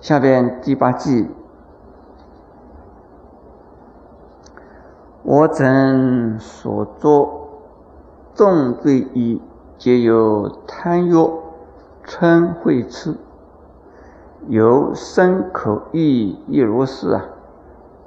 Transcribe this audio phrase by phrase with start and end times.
[0.00, 1.28] 下边第八句，
[5.24, 7.48] 我曾所作
[8.32, 9.40] 众罪业，
[9.76, 11.14] 皆有贪欲、
[12.06, 13.16] 嗔恚痴，
[14.46, 17.24] 由身口意亦如是啊！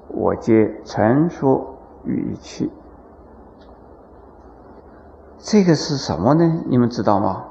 [0.08, 2.72] 我皆陈说语气。
[5.38, 6.64] 这个是什么呢？
[6.68, 7.48] 你们知道吗？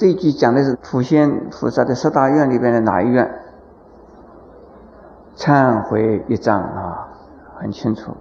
[0.00, 3.38] 这一句讲的是普贤菩萨的十大愿里边的哪一愿？
[5.36, 7.08] 忏悔一章啊，
[7.58, 8.16] 很清楚。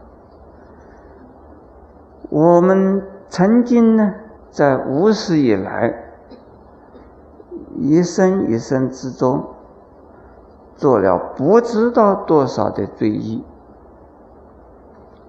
[2.27, 4.13] 我们曾经呢，
[4.51, 6.03] 在无始以来，
[7.77, 9.47] 一生一生之中，
[10.75, 13.39] 做了不知道多少的罪业，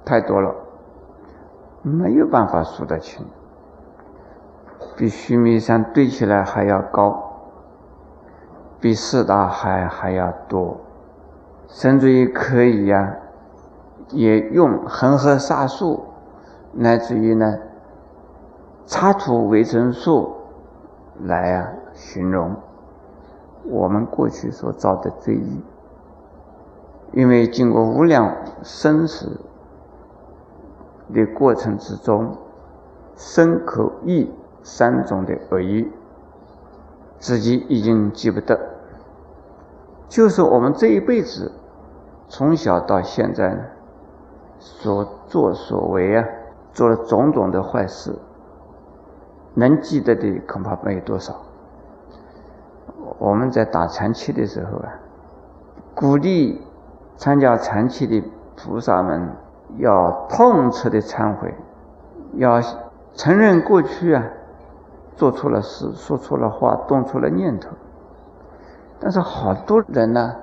[0.05, 0.53] 太多了。
[1.83, 3.25] 没有办法数得清，
[5.01, 7.49] 比须弥山堆起来还要高，
[8.79, 10.77] 比四大海还要多，
[11.69, 13.17] 甚至于可以呀，
[14.11, 16.05] 也用恒河沙数，
[16.75, 17.61] 乃至于呢，
[18.85, 20.37] 插土围城数
[21.19, 22.55] 来啊形容
[23.65, 25.63] 我们过去所造的罪业，
[27.13, 29.41] 因为经过无量生死。
[31.15, 32.37] 的过程之中，
[33.17, 34.31] 身口意
[34.63, 35.91] 三种的恶意，
[37.19, 38.59] 自己已经记不得。
[40.09, 41.53] 就是我们这一辈子，
[42.29, 43.63] 从小到现在呢，
[44.59, 46.25] 所作所为啊，
[46.73, 48.19] 做了种种的坏事，
[49.55, 51.35] 能记得的恐怕没有多少。
[53.19, 54.93] 我们在打禅期的时候啊，
[55.95, 56.61] 鼓励
[57.17, 58.23] 参加禅期的
[58.57, 59.31] 菩萨们。
[59.79, 61.55] 要痛彻的忏悔，
[62.35, 62.61] 要
[63.15, 64.25] 承认过去啊
[65.21, 67.69] 做错了事，说错了话，动错了念头。
[68.99, 70.37] 但是好多人呢，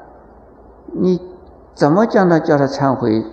[0.93, 1.19] 你
[1.73, 3.25] 怎么讲他叫他忏悔，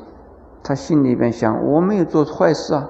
[0.62, 2.88] 他心里边想我没有做坏事啊，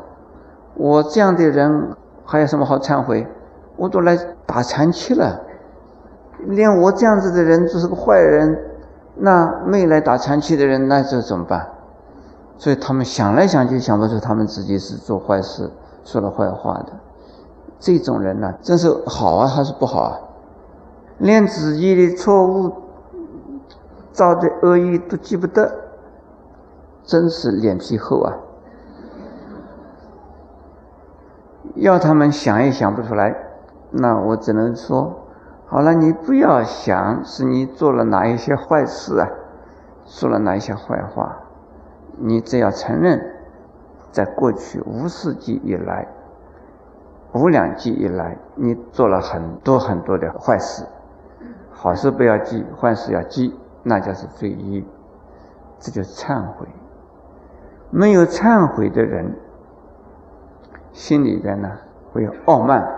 [0.77, 3.27] 我这样的人还有什么好忏悔？
[3.75, 5.41] 我都来打禅期了，
[6.39, 8.57] 连我这样子的人就是个坏人，
[9.17, 11.71] 那没来打禅期的人，那这怎么办？
[12.57, 15.69] 所以他们想来想去想不出他们自己是做坏事、
[16.05, 16.93] 说了坏话的。
[17.79, 20.21] 这种人呢，真是好啊还是不好啊？
[21.19, 22.73] 连自己的错误、
[24.13, 25.73] 造的恶意都记不得，
[27.05, 28.37] 真是脸皮厚啊！
[31.77, 33.35] 要他们想也想不出来，
[33.91, 35.27] 那我只能说：
[35.67, 39.29] 好了，你不要想是你做了哪一些坏事啊，
[40.07, 41.41] 说了哪一些坏话。
[42.17, 43.21] 你只要承认，
[44.13, 46.07] 在过去无世纪以来、
[47.35, 50.87] 无量纪以来，你做了很多很多的坏事，
[51.73, 54.85] 好事不要记，坏事要记，那就是罪业，
[55.81, 56.67] 这就是忏悔。
[57.91, 59.37] 没有忏悔的人，
[60.93, 61.71] 心里边呢
[62.13, 62.89] 会有傲慢、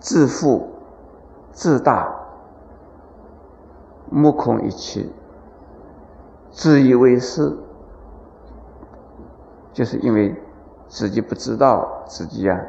[0.00, 0.68] 自负、
[1.52, 2.12] 自大、
[4.10, 5.06] 目空一切、
[6.50, 7.56] 自以为是。
[9.72, 10.34] 就是因为
[10.88, 12.60] 自己不知道自己呀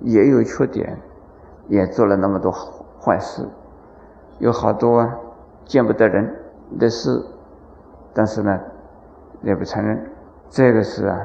[0.00, 0.98] 也有缺点，
[1.68, 3.48] 也做了那么多坏事，
[4.38, 5.08] 有好多
[5.64, 6.34] 见不得人
[6.78, 7.24] 的事，
[8.14, 8.58] 但是呢
[9.42, 10.10] 也不承认，
[10.48, 11.18] 这个是啊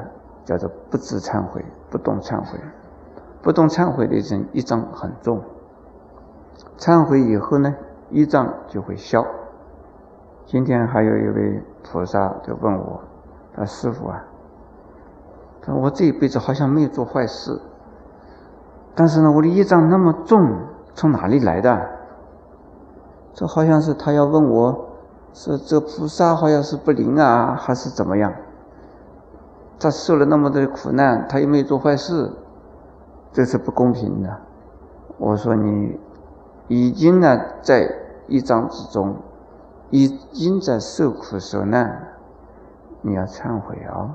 [0.44, 2.58] 叫做不知忏悔，不懂忏悔，
[3.42, 5.42] 不懂忏悔的人一障很重，
[6.76, 7.74] 忏悔以后呢
[8.10, 9.24] 一障就会消。
[10.46, 13.00] 今天还有一位菩萨就问我，
[13.54, 14.24] 他师傅啊。
[15.62, 17.58] 他说我这一辈子好像没有做坏事，
[18.94, 20.56] 但是呢，我的业障那么重，
[20.94, 21.90] 从哪里来的？
[23.32, 24.86] 这好像是他要问我，
[25.32, 28.32] 说这菩萨好像是不灵啊，还是怎么样？
[29.80, 32.30] 他受了那么多的苦难，他又没有做坏事，
[33.32, 34.36] 这是不公平的。
[35.18, 35.98] 我说你
[36.68, 37.92] 已经呢在
[38.28, 39.16] 一章之中，
[39.90, 42.06] 已经在受苦受难，
[43.02, 44.14] 你要忏悔啊。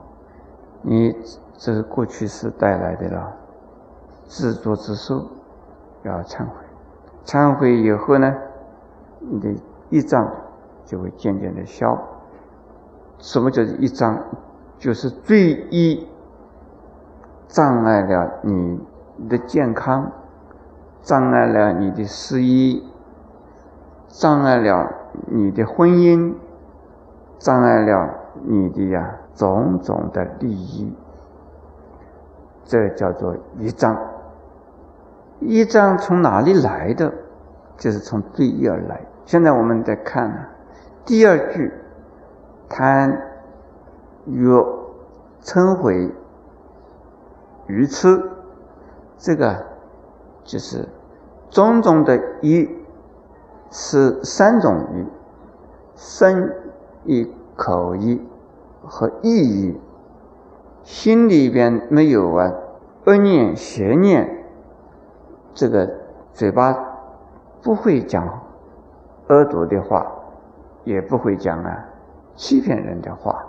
[0.81, 1.13] 你
[1.57, 3.33] 这是过去世带来的了，
[4.29, 5.25] 自作自受，
[6.03, 6.53] 要忏悔。
[7.25, 8.33] 忏悔以后呢，
[9.19, 9.49] 你的
[9.89, 10.31] 一障
[10.85, 11.97] 就会渐渐的消。
[13.17, 14.17] 什么叫一障？
[14.77, 16.07] 就是罪业
[17.47, 18.79] 障碍了你
[19.27, 20.11] 的健康，
[21.01, 22.81] 障碍了你的事业，
[24.07, 24.89] 障碍了
[25.27, 26.35] 你的婚姻，
[27.39, 29.15] 障碍了你的呀。
[29.35, 30.93] 种种的利益，
[32.65, 33.97] 这叫做一障。
[35.39, 37.13] 一障从哪里来的？
[37.77, 40.36] 就是从罪业而来，现在我们在看呢，
[41.06, 41.71] 第二句，
[42.68, 43.21] 贪
[44.25, 44.50] 欲
[45.41, 46.12] 嗔恚
[47.68, 48.21] 愚痴，
[49.18, 49.65] 这个
[50.44, 50.89] 就是
[51.50, 52.69] 种种的一，
[53.71, 55.06] 是三种欲：
[55.95, 56.53] 身
[57.06, 58.21] 欲、口欲
[58.83, 59.80] 和意欲。
[60.83, 62.51] 心里边没有啊
[63.06, 64.38] 恶念、邪念，
[65.54, 65.90] 这个
[66.34, 66.75] 嘴巴
[67.62, 68.28] 不会讲。
[69.28, 70.12] 恶毒的话，
[70.86, 71.86] 也不会讲啊，
[72.36, 73.46] 欺骗人的话。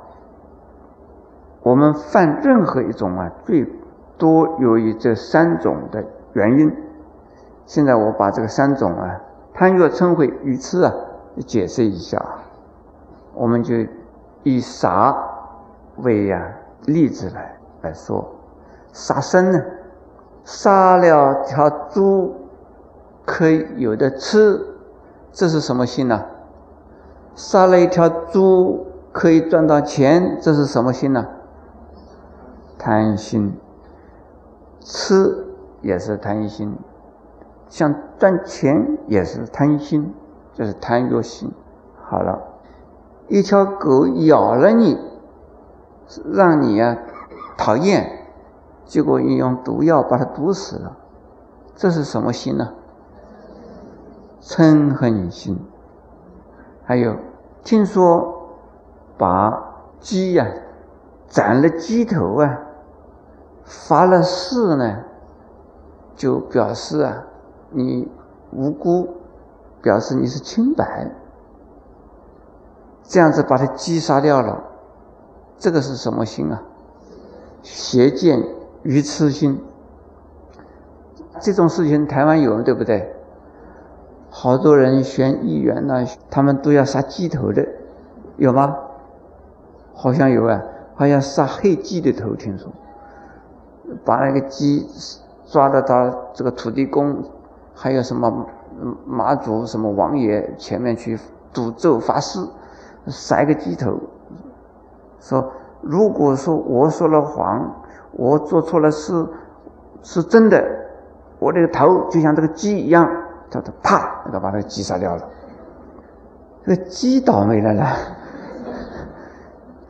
[1.63, 3.67] 我们犯任何一种啊，最
[4.19, 6.05] 多由于这三种的
[6.35, 6.71] 原因。
[7.65, 9.21] 现在我把这个三种啊，
[9.55, 10.93] 贪欲嗔恚愚痴啊，
[11.47, 12.23] 解释一下。
[13.33, 13.75] 我们就
[14.43, 15.17] 以杀
[15.97, 16.47] 为呀
[16.85, 18.29] 例子来来说，
[18.93, 19.63] 杀生呢，
[20.45, 22.35] 杀了条猪，
[23.25, 24.67] 可以有的吃。
[25.33, 26.25] 这是什么心呢？
[27.35, 31.27] 杀了一条猪可以赚到钱，这是什么心呢？
[32.79, 33.57] 贪心。
[34.81, 35.47] 吃
[35.83, 36.75] 也是贪心，
[37.69, 40.13] 想赚钱也是贪心，
[40.55, 41.53] 就是贪欲心。
[42.03, 42.41] 好了，
[43.29, 44.99] 一条狗咬了你，
[46.33, 46.99] 让你呀
[47.57, 48.20] 讨厌，
[48.91, 50.97] 结果你用毒药把它毒死了，
[51.77, 52.75] 这是什么心呢？
[54.43, 55.57] 嗔恨心，
[56.83, 57.15] 还有
[57.63, 58.49] 听说
[59.17, 60.45] 把鸡呀
[61.29, 62.63] 斩了鸡头啊，
[63.63, 65.05] 发了誓呢，
[66.17, 67.27] 就表示啊
[67.71, 68.09] 你
[68.51, 69.09] 无辜，
[69.81, 71.13] 表示你是清白，
[73.05, 74.65] 这样子把他鸡杀掉了，
[75.59, 76.61] 这个是什么心啊？
[77.63, 78.43] 邪见
[78.83, 79.61] 愚痴心。
[81.41, 83.15] 这种事情台湾有对不对？
[84.29, 87.67] 好多人选议员呢，他们都要杀鸡头的，
[88.37, 88.77] 有吗？
[89.93, 90.63] 好像有啊，
[90.95, 92.71] 好像杀黑鸡的头，听说，
[94.05, 94.87] 把那个鸡
[95.47, 97.25] 抓到他这个土地公，
[97.75, 98.47] 还有什么
[99.05, 101.19] 妈祖什么王爷前面去
[101.53, 102.39] 赌咒发誓，
[103.09, 103.99] 杀一个鸡头，
[105.19, 107.80] 说如果说我说了谎，
[108.13, 109.27] 我做错了事，
[110.03, 110.63] 是真的，
[111.39, 113.09] 我这个头就像这个鸡一样。
[113.53, 115.29] 他他啪，那个把那个鸡杀掉了。
[116.65, 117.85] 这个鸡倒霉了呢，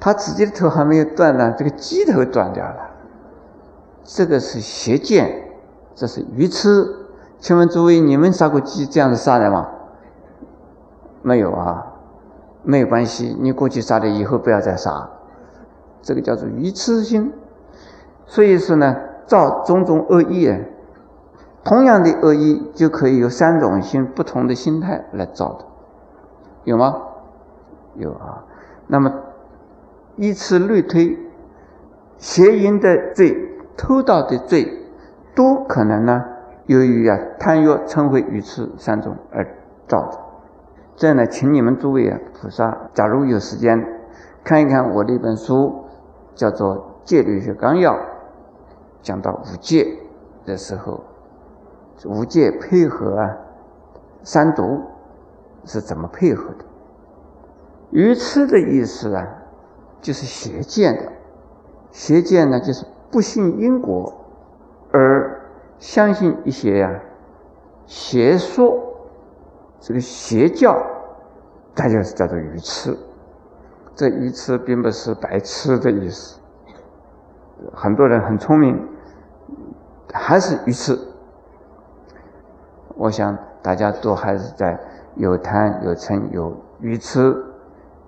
[0.01, 2.77] 他自己的头还没有断呢，这个鸡头断掉了。
[4.03, 5.43] 这个是邪见，
[5.95, 6.89] 这是愚痴。
[7.39, 9.69] 请问诸位，你们杀过鸡这样子杀的吗？
[11.21, 11.87] 没有啊，
[12.63, 15.11] 没有关系，你过去杀的，以后不要再杀。
[16.01, 17.31] 这个叫做愚痴心。
[18.31, 18.97] 所以说呢，
[19.27, 20.65] 造种种恶业。
[21.65, 25.65] 同样的恶意就可以有三种心不同的心态来造的，
[26.63, 26.97] 有吗？
[27.97, 28.45] 有啊。
[28.87, 29.13] 那么
[30.15, 31.19] 依次类推，
[32.19, 33.37] 邪淫的罪、
[33.77, 34.73] 偷盗的罪，
[35.35, 36.25] 都可能呢
[36.67, 39.45] 由于啊贪欲、嗔恚、愚痴三种而
[39.89, 40.19] 造的。
[40.95, 43.85] 这样呢，请你们诸位啊菩萨，假如有时间
[44.45, 45.85] 看一看我的一本书，
[46.35, 47.95] 叫做《戒律学纲要》，
[49.03, 49.99] 讲到五戒
[50.45, 51.03] 的时候。
[52.07, 53.37] 五戒配合啊，
[54.23, 54.81] 三毒
[55.67, 56.65] 是怎么配合的？
[57.91, 59.29] 愚痴的意思啊，
[60.01, 61.13] 就是邪见的。
[61.91, 64.15] 邪见呢，就是不信因果，
[64.93, 65.43] 而
[65.79, 66.91] 相信一些呀
[67.85, 68.81] 邪说，
[69.79, 70.83] 这个邪教，
[71.75, 72.97] 它就是叫做愚痴。
[73.95, 76.40] 这愚痴并不是白痴的意思。
[77.73, 78.89] 很多人很聪明，
[80.13, 80.99] 还是愚痴。
[82.97, 84.79] 我想大家都还是在
[85.17, 87.45] 有贪有嗔有愚痴，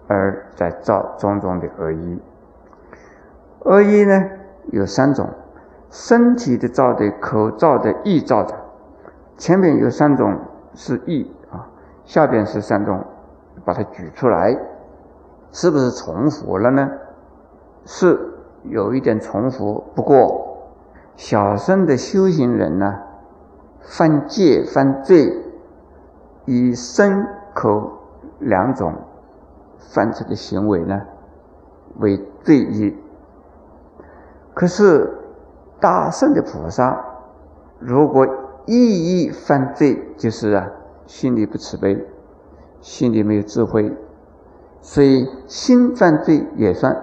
[0.09, 2.21] 而在造种种的恶意。
[3.61, 4.25] 恶意呢
[4.73, 5.29] 有三种：
[5.91, 8.55] 身体的造的、口造的、意造的。
[9.37, 10.39] 前面有三种
[10.75, 11.67] 是意啊，
[12.05, 13.05] 下边是三种，
[13.65, 14.57] 把它举出来，
[15.51, 16.91] 是不是重复了呢？
[17.85, 18.32] 是
[18.65, 20.57] 有一点重复，不过
[21.17, 23.01] 小圣的修行人呢？
[23.85, 25.37] 犯戒犯罪，
[26.45, 27.91] 以身口
[28.39, 28.95] 两种
[29.79, 31.03] 犯罪的行为呢，
[31.99, 32.95] 为罪业。
[34.55, 35.13] 可是
[35.81, 37.05] 大圣的菩萨，
[37.81, 38.25] 如果
[38.67, 40.71] 意义犯罪，就是啊，
[41.07, 42.07] 心里不慈悲，
[42.81, 43.93] 心里没有智慧，
[44.81, 46.97] 所以心犯罪也算。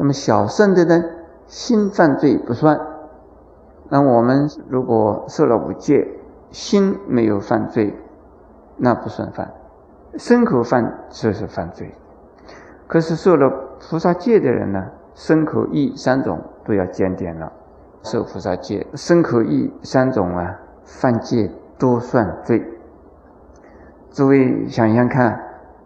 [0.00, 1.04] 那么小圣的呢，
[1.46, 2.80] 心犯罪不算。
[3.90, 6.08] 那我们如果受了五戒，
[6.50, 7.94] 心没有犯罪，
[8.78, 9.52] 那不算犯。
[10.14, 11.94] 牲口犯就是犯罪，
[12.86, 17.52] 可是受了菩萨戒的人呢，牲口意三种都要检点了。
[18.02, 22.66] 受菩萨戒，牲口意三种啊，犯戒都算罪。
[24.10, 25.38] 诸位想想看，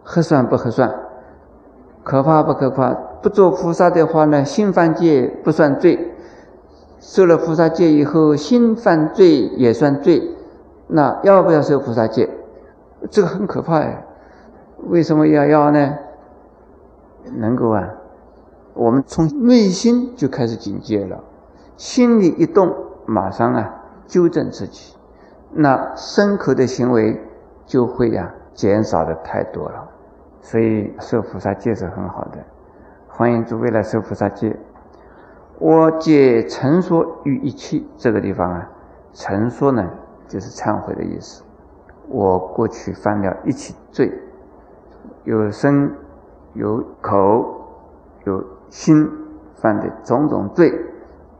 [0.05, 0.89] 合算不合算？
[2.01, 2.95] 可怕不可怕？
[3.21, 5.97] 不做菩萨的话呢，心犯戒不算罪；
[6.99, 10.31] 受了菩萨戒以后，心犯罪也算罪。
[10.87, 12.29] 那要不要受菩萨戒？
[13.09, 14.01] 这个很可怕呀！
[14.87, 15.95] 为什么要要呢？
[17.37, 17.89] 能够啊，
[18.73, 21.23] 我们从内心就开始警戒了，
[21.75, 22.71] 心里一动，
[23.05, 24.95] 马上啊纠正自己，
[25.51, 27.19] 那牲口的行为
[27.65, 29.89] 就会呀减少的太多了。
[30.41, 32.37] 所以受菩萨戒是很好的，
[33.17, 34.59] 欢迎诸位来受菩萨戒。
[35.57, 38.69] 我戒陈说于一切这个地方啊，
[39.13, 39.89] 陈说呢
[40.27, 41.41] 就是忏悔的意思。
[42.09, 44.11] 我过去犯了一起罪，
[45.23, 45.89] 有身、
[46.55, 47.55] 有口、
[48.25, 49.09] 有心
[49.55, 50.77] 犯的种种罪，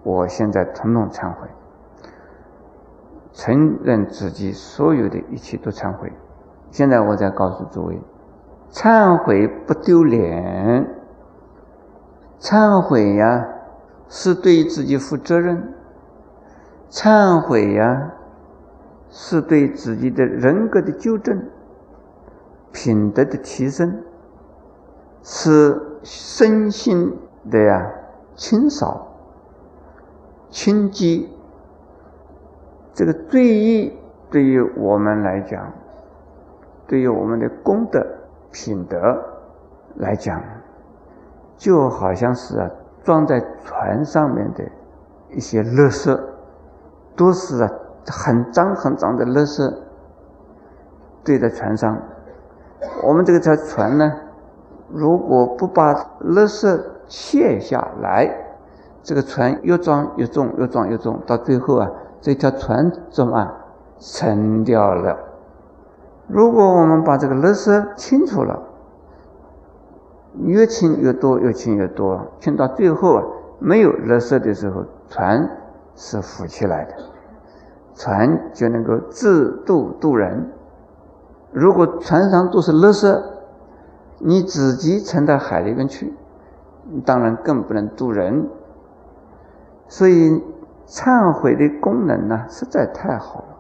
[0.03, 1.49] 我现在统统忏悔，
[3.33, 6.09] 承认自己所有的一切都忏悔。
[6.71, 7.99] 现在我再告诉诸位，
[8.71, 10.89] 忏悔不丢脸，
[12.39, 13.47] 忏悔呀
[14.07, 15.73] 是对自己负责任，
[16.89, 18.11] 忏悔呀。
[19.17, 21.41] 是对自己的人格的纠正、
[22.73, 24.03] 品德的提升，
[25.23, 27.17] 是身心
[27.49, 27.93] 的呀
[28.35, 29.07] 清扫、
[30.49, 31.29] 清洁。
[32.93, 33.93] 这个罪业
[34.29, 35.71] 对于我们来讲，
[36.85, 38.05] 对于我们的功德、
[38.51, 39.23] 品德
[39.95, 40.43] 来讲，
[41.57, 42.69] 就好像是啊
[43.03, 44.63] 装在船上面的
[45.29, 46.19] 一些垃圾，
[47.15, 47.71] 都是啊。
[48.07, 49.73] 很脏很脏的垃圾
[51.23, 51.97] 堆在船上，
[53.03, 54.13] 我们这个条船呢，
[54.89, 58.31] 如果不把垃圾卸下来，
[59.01, 61.89] 这个船越装越重，越装越重，到最后啊，
[62.21, 63.51] 这条船怎么
[63.97, 65.17] 沉掉了？
[66.27, 68.61] 如果我们把这个垃圾清除了，
[70.43, 73.23] 越清越多，越清越多，清到最后啊，
[73.59, 75.49] 没有垃圾的时候，船
[75.95, 76.93] 是浮起来的。
[77.95, 80.51] 船就能够自渡渡人。
[81.51, 83.23] 如果船上都是垃圾，
[84.19, 86.13] 你自己沉到海里面去，
[87.05, 88.49] 当然更不能渡人。
[89.87, 90.43] 所以
[90.87, 93.55] 忏悔的功能呢，实在太好了，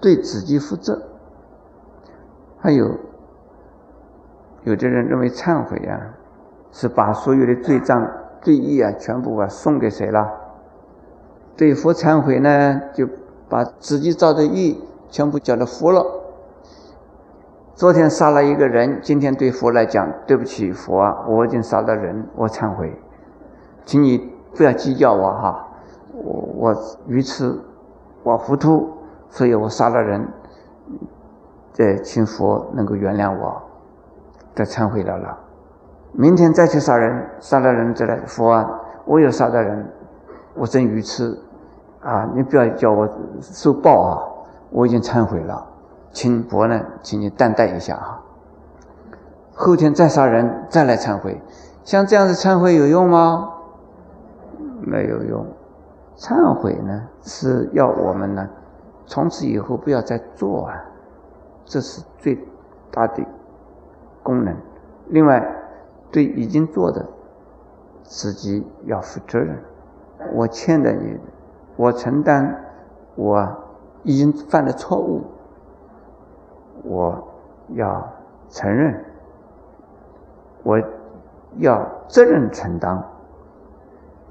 [0.00, 1.02] 对自己负责。
[2.58, 2.96] 还有，
[4.64, 5.98] 有的人认为忏悔啊，
[6.70, 10.30] 是把所有的罪障、罪业啊，全部啊送给谁了？
[11.56, 13.08] 对佛忏悔呢，就
[13.48, 14.76] 把自己造的业
[15.08, 16.04] 全部交了佛了。
[17.74, 22.94] 昨天杀了一个人，今天对佛来讲，对不起佛啊，我已经杀了人，我忏悔，
[23.86, 25.68] 请你不要计较我哈，
[26.12, 26.76] 我我
[27.06, 27.58] 愚痴，
[28.22, 28.90] 我糊涂，
[29.30, 30.28] 所以我杀了人，
[31.72, 33.62] 这请佛能够原谅我，
[34.54, 35.38] 再忏悔了了。
[36.12, 38.68] 明天再去杀人，杀了人再来佛啊，
[39.04, 39.86] 我有杀了人，
[40.54, 41.38] 我真愚痴。
[42.02, 43.06] 啊，你不要叫我
[43.42, 44.22] 受报啊！
[44.70, 45.66] 我已经忏悔了，
[46.12, 48.22] 请佛呢，请你担待一下啊。
[49.52, 51.38] 后天再杀人，再来忏悔，
[51.84, 53.50] 像这样子忏悔有用吗？
[54.80, 55.46] 没有用。
[56.16, 58.48] 忏悔呢，是要我们呢，
[59.04, 60.82] 从此以后不要再做啊，
[61.66, 62.38] 这是最
[62.90, 63.22] 大的
[64.22, 64.56] 功能。
[65.08, 65.46] 另外，
[66.10, 67.06] 对已经做的，
[68.02, 69.58] 自己要负责任。
[70.34, 71.18] 我欠的你。
[71.76, 72.62] 我承担，
[73.14, 73.56] 我
[74.02, 75.24] 已经犯了错误，
[76.82, 77.26] 我
[77.70, 78.06] 要
[78.50, 79.02] 承认，
[80.62, 80.78] 我
[81.56, 83.02] 要责任承担，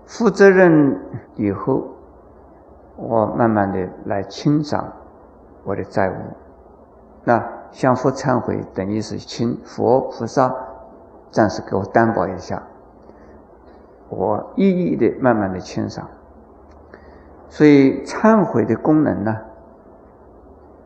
[0.05, 0.96] 负责任
[1.38, 1.88] 以后，
[2.98, 4.88] 我慢慢的来清偿
[5.63, 6.13] 我的债务。
[7.24, 10.54] 那向佛忏悔，等于是请佛菩萨
[11.32, 12.64] 暂时给我担保一下，
[14.10, 16.08] 我一一的慢慢的清上。
[17.50, 19.38] 所以忏悔的功能呢，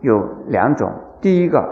[0.01, 0.91] 有两种。
[1.19, 1.67] 第一个，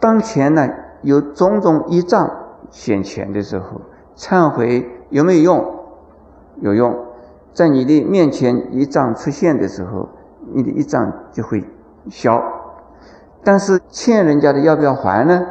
[0.00, 0.68] 当前呢
[1.02, 2.30] 有种种业障
[2.70, 3.80] 现前的时候，
[4.16, 5.74] 忏悔有没有用？
[6.60, 7.06] 有用。
[7.52, 10.08] 在你的面前一障出现的时候，
[10.52, 11.64] 你的业障就会
[12.10, 12.42] 消。
[13.42, 15.46] 但是欠人家的要不要还呢？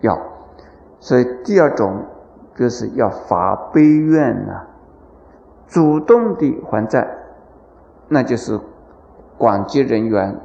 [0.00, 0.18] 要。
[0.98, 2.04] 所以第二种
[2.54, 4.64] 就是要发悲愿呐。
[5.68, 7.06] 主动的还债，
[8.08, 8.58] 那就是
[9.36, 10.38] 广结人缘，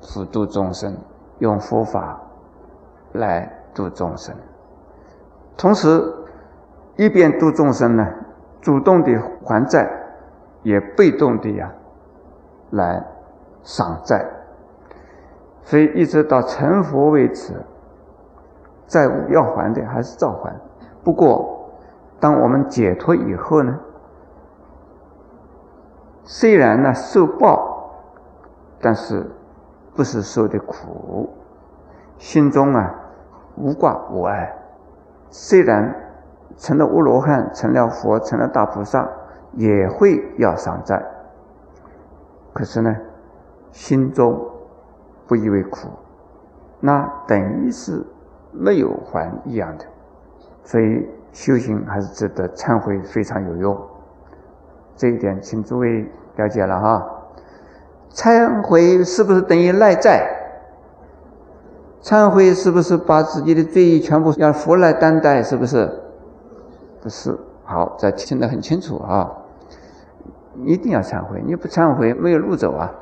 [0.00, 0.96] 普度众生。
[1.40, 2.20] 用佛法
[3.12, 4.32] 来度众生，
[5.56, 6.14] 同时
[6.96, 8.06] 一边度众生呢，
[8.60, 9.90] 主动的还债，
[10.62, 11.72] 也被动的呀
[12.70, 13.04] 来
[13.64, 14.24] 赏债，
[15.64, 17.52] 所以一直到成佛为止，
[18.86, 20.54] 债务要还的还是照还。
[21.02, 21.68] 不过，
[22.20, 23.78] 当我们解脱以后呢，
[26.22, 27.90] 虽然呢受报，
[28.80, 29.26] 但是。
[29.96, 31.32] 不是受的苦，
[32.18, 32.92] 心中啊
[33.54, 34.52] 无挂无碍。
[35.30, 35.94] 虽然
[36.56, 39.08] 成了阿罗汉，成了佛，成了大菩萨，
[39.52, 41.00] 也会要偿债。
[42.52, 42.96] 可是呢，
[43.70, 44.44] 心中
[45.26, 45.88] 不以为苦，
[46.80, 48.04] 那等于是
[48.52, 49.84] 没有还一样的。
[50.64, 53.76] 所以修行还是值得忏悔，非常有用。
[54.96, 57.10] 这一点，请诸位了解了哈。
[58.12, 60.28] 忏悔是不是等于赖债？
[62.02, 65.42] 忏悔是不是把自己的罪业全部让佛来担待？
[65.42, 65.90] 是不是？
[67.02, 67.38] 不是。
[67.64, 69.32] 好，这听得很清楚啊！
[70.64, 72.92] 一定要忏悔，你不忏悔没有路走啊！